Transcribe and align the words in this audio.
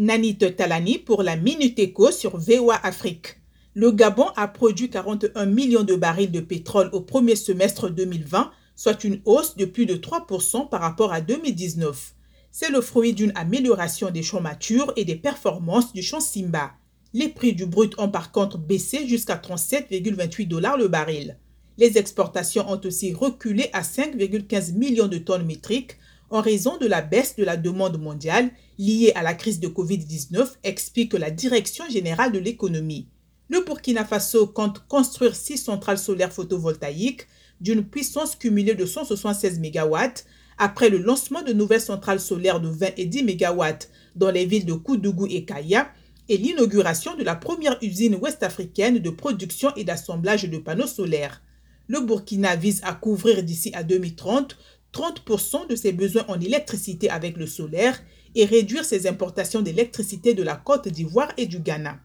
Nanit 0.00 0.38
Talani 0.38 0.96
pour 0.96 1.22
la 1.22 1.36
Minute 1.36 1.78
Éco 1.78 2.10
sur 2.10 2.38
VOA 2.38 2.74
Afrique. 2.86 3.36
Le 3.74 3.92
Gabon 3.92 4.28
a 4.34 4.48
produit 4.48 4.88
41 4.88 5.44
millions 5.44 5.82
de 5.82 5.94
barils 5.94 6.30
de 6.30 6.40
pétrole 6.40 6.88
au 6.94 7.02
premier 7.02 7.36
semestre 7.36 7.90
2020, 7.90 8.50
soit 8.76 9.04
une 9.04 9.20
hausse 9.26 9.58
de 9.58 9.66
plus 9.66 9.84
de 9.84 9.96
3% 9.96 10.70
par 10.70 10.80
rapport 10.80 11.12
à 11.12 11.20
2019. 11.20 12.14
C'est 12.50 12.70
le 12.70 12.80
fruit 12.80 13.12
d'une 13.12 13.32
amélioration 13.34 14.10
des 14.10 14.22
champs 14.22 14.40
matures 14.40 14.90
et 14.96 15.04
des 15.04 15.16
performances 15.16 15.92
du 15.92 16.00
champ 16.00 16.20
Simba. 16.20 16.70
Les 17.12 17.28
prix 17.28 17.52
du 17.52 17.66
brut 17.66 17.92
ont 17.98 18.08
par 18.08 18.32
contre 18.32 18.56
baissé 18.56 19.06
jusqu'à 19.06 19.36
37,28 19.36 20.48
dollars 20.48 20.78
le 20.78 20.88
baril. 20.88 21.36
Les 21.76 21.98
exportations 21.98 22.66
ont 22.70 22.80
aussi 22.86 23.12
reculé 23.12 23.68
à 23.74 23.82
5,15 23.82 24.72
millions 24.72 25.08
de 25.08 25.18
tonnes 25.18 25.44
métriques 25.44 25.98
en 26.30 26.40
raison 26.40 26.78
de 26.78 26.86
la 26.86 27.02
baisse 27.02 27.36
de 27.36 27.44
la 27.44 27.56
demande 27.56 28.00
mondiale 28.00 28.50
liée 28.78 29.12
à 29.14 29.22
la 29.22 29.34
crise 29.34 29.60
de 29.60 29.68
Covid-19, 29.68 30.48
explique 30.62 31.14
la 31.14 31.30
Direction 31.30 31.84
générale 31.90 32.32
de 32.32 32.38
l'économie. 32.38 33.08
Le 33.48 33.64
Burkina 33.64 34.04
Faso 34.04 34.46
compte 34.46 34.86
construire 34.86 35.34
six 35.34 35.58
centrales 35.58 35.98
solaires 35.98 36.32
photovoltaïques 36.32 37.26
d'une 37.60 37.84
puissance 37.84 38.36
cumulée 38.36 38.74
de 38.74 38.86
176 38.86 39.58
MW 39.58 39.96
après 40.56 40.88
le 40.88 40.98
lancement 40.98 41.42
de 41.42 41.52
nouvelles 41.52 41.80
centrales 41.80 42.20
solaires 42.20 42.60
de 42.60 42.68
20 42.68 42.90
et 42.96 43.06
10 43.06 43.24
MW 43.24 43.64
dans 44.14 44.30
les 44.30 44.46
villes 44.46 44.66
de 44.66 44.74
Koudougou 44.74 45.26
et 45.26 45.44
Kaya 45.44 45.90
et 46.28 46.36
l'inauguration 46.36 47.16
de 47.16 47.24
la 47.24 47.34
première 47.34 47.76
usine 47.82 48.14
ouest-africaine 48.14 49.00
de 49.00 49.10
production 49.10 49.74
et 49.74 49.82
d'assemblage 49.82 50.44
de 50.44 50.58
panneaux 50.58 50.86
solaires. 50.86 51.42
Le 51.88 52.00
Burkina 52.00 52.54
vise 52.54 52.80
à 52.84 52.94
couvrir 52.94 53.42
d'ici 53.42 53.72
à 53.74 53.82
2030 53.82 54.56
30% 54.92 55.68
de 55.68 55.76
ses 55.76 55.92
besoins 55.92 56.24
en 56.28 56.40
électricité 56.40 57.10
avec 57.10 57.36
le 57.36 57.46
solaire 57.46 58.00
et 58.34 58.44
réduire 58.44 58.84
ses 58.84 59.06
importations 59.06 59.62
d'électricité 59.62 60.34
de 60.34 60.42
la 60.42 60.56
Côte 60.56 60.88
d'Ivoire 60.88 61.32
et 61.36 61.46
du 61.46 61.58
Ghana. 61.60 61.98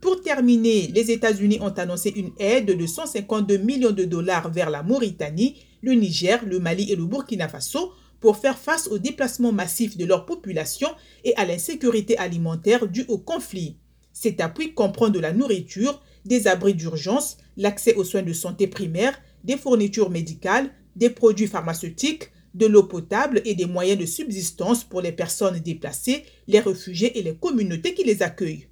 Pour 0.00 0.20
terminer, 0.20 0.88
les 0.88 1.10
États-Unis 1.10 1.58
ont 1.60 1.70
annoncé 1.70 2.10
une 2.14 2.32
aide 2.38 2.76
de 2.76 2.86
152 2.86 3.56
millions 3.58 3.92
de 3.92 4.04
dollars 4.04 4.50
vers 4.50 4.70
la 4.70 4.82
Mauritanie, 4.82 5.56
le 5.82 5.92
Niger, 5.92 6.44
le 6.46 6.58
Mali 6.60 6.92
et 6.92 6.96
le 6.96 7.04
Burkina 7.04 7.48
Faso 7.48 7.92
pour 8.20 8.36
faire 8.36 8.58
face 8.58 8.88
au 8.88 8.98
déplacement 8.98 9.52
massif 9.52 9.96
de 9.96 10.04
leur 10.04 10.26
population 10.26 10.88
et 11.24 11.34
à 11.36 11.44
l'insécurité 11.44 12.16
alimentaire 12.18 12.86
due 12.86 13.04
au 13.08 13.18
conflit. 13.18 13.76
Cet 14.12 14.40
appui 14.40 14.74
comprend 14.74 15.10
de 15.10 15.18
la 15.18 15.32
nourriture, 15.32 16.02
des 16.24 16.48
abris 16.48 16.74
d'urgence, 16.74 17.36
l'accès 17.56 17.94
aux 17.94 18.04
soins 18.04 18.22
de 18.22 18.32
santé 18.32 18.66
primaires, 18.66 19.18
des 19.44 19.56
fournitures 19.56 20.10
médicales, 20.10 20.70
des 20.96 21.10
produits 21.10 21.46
pharmaceutiques, 21.46 22.30
de 22.54 22.66
l'eau 22.66 22.84
potable 22.84 23.42
et 23.44 23.54
des 23.54 23.66
moyens 23.66 24.00
de 24.00 24.06
subsistance 24.06 24.82
pour 24.82 25.02
les 25.02 25.12
personnes 25.12 25.60
déplacées, 25.60 26.24
les 26.48 26.60
réfugiés 26.60 27.18
et 27.18 27.22
les 27.22 27.34
communautés 27.34 27.94
qui 27.94 28.02
les 28.02 28.22
accueillent. 28.22 28.66